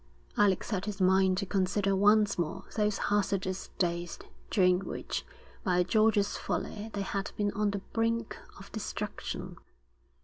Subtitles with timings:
[0.35, 4.17] Alec set his mind to consider once more those hazardous days
[4.49, 5.23] during which
[5.63, 9.57] by George's folly they had been on the brink of destruction.